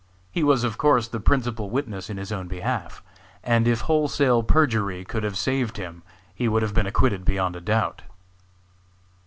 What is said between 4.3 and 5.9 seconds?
perjury could have saved